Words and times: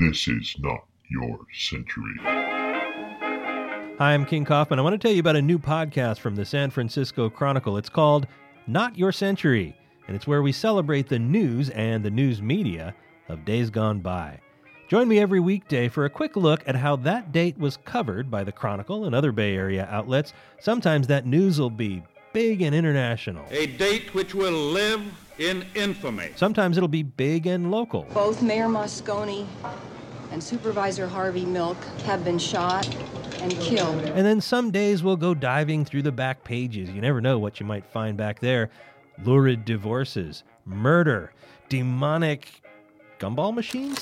This 0.00 0.28
is 0.28 0.54
not 0.58 0.84
your 1.08 1.38
century. 1.52 2.14
Hi, 3.98 4.12
I'm 4.12 4.26
King 4.26 4.44
Kaufman. 4.44 4.78
I 4.78 4.82
want 4.82 4.92
to 4.92 4.98
tell 4.98 5.12
you 5.14 5.20
about 5.20 5.36
a 5.36 5.42
new 5.42 5.58
podcast 5.58 6.18
from 6.18 6.36
the 6.36 6.44
San 6.44 6.70
Francisco 6.70 7.30
Chronicle. 7.30 7.78
It's 7.78 7.88
called 7.88 8.26
Not 8.66 8.98
Your 8.98 9.12
Century, 9.12 9.74
and 10.06 10.14
it's 10.14 10.26
where 10.26 10.42
we 10.42 10.52
celebrate 10.52 11.08
the 11.08 11.18
news 11.18 11.70
and 11.70 12.04
the 12.04 12.10
news 12.10 12.42
media 12.42 12.94
of 13.28 13.44
days 13.44 13.70
gone 13.70 14.00
by. 14.00 14.38
Join 14.88 15.08
me 15.08 15.18
every 15.18 15.40
weekday 15.40 15.88
for 15.88 16.04
a 16.04 16.10
quick 16.10 16.36
look 16.36 16.62
at 16.66 16.76
how 16.76 16.94
that 16.96 17.32
date 17.32 17.58
was 17.58 17.78
covered 17.78 18.30
by 18.30 18.44
the 18.44 18.52
Chronicle 18.52 19.06
and 19.06 19.14
other 19.14 19.32
Bay 19.32 19.56
Area 19.56 19.88
outlets. 19.90 20.32
Sometimes 20.60 21.06
that 21.06 21.26
news 21.26 21.58
will 21.58 21.70
be 21.70 22.02
big 22.36 22.60
and 22.60 22.74
international. 22.74 23.46
A 23.50 23.66
date 23.66 24.12
which 24.12 24.34
will 24.34 24.52
live 24.52 25.00
in 25.38 25.64
infamy. 25.74 26.32
Sometimes 26.36 26.76
it'll 26.76 26.86
be 26.86 27.02
big 27.02 27.46
and 27.46 27.70
local. 27.70 28.02
Both 28.12 28.42
Mayor 28.42 28.66
Moscone 28.66 29.46
and 30.32 30.44
Supervisor 30.44 31.06
Harvey 31.06 31.46
Milk 31.46 31.82
have 32.04 32.26
been 32.26 32.38
shot 32.38 32.86
and 33.40 33.58
killed. 33.58 34.04
And 34.04 34.26
then 34.26 34.42
some 34.42 34.70
days 34.70 35.02
we'll 35.02 35.16
go 35.16 35.32
diving 35.32 35.86
through 35.86 36.02
the 36.02 36.12
back 36.12 36.44
pages. 36.44 36.90
You 36.90 37.00
never 37.00 37.22
know 37.22 37.38
what 37.38 37.58
you 37.58 37.64
might 37.64 37.86
find 37.86 38.18
back 38.18 38.40
there. 38.40 38.68
Lurid 39.24 39.64
divorces, 39.64 40.44
murder, 40.66 41.32
demonic 41.70 42.60
gumball 43.18 43.54
machines? 43.54 43.98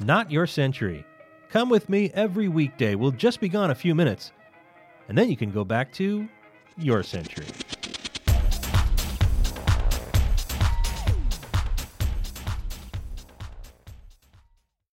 Not 0.00 0.30
your 0.30 0.46
century. 0.46 1.04
Come 1.50 1.68
with 1.68 1.90
me 1.90 2.10
every 2.14 2.48
weekday. 2.48 2.94
We'll 2.94 3.10
just 3.10 3.38
be 3.38 3.50
gone 3.50 3.70
a 3.70 3.74
few 3.74 3.94
minutes. 3.94 4.32
And 5.10 5.18
then 5.18 5.28
you 5.28 5.36
can 5.36 5.50
go 5.50 5.62
back 5.62 5.92
to 5.94 6.26
your 6.76 7.02
century. 7.02 7.46